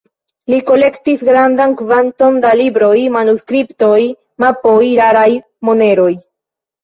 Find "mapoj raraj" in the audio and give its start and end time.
4.45-5.29